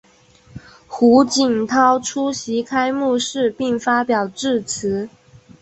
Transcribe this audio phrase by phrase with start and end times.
[0.87, 5.07] 胡锦涛出席开幕式并发表致辞。